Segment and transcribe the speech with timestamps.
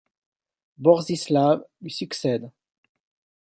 [0.77, 2.49] Borzysław lui succède.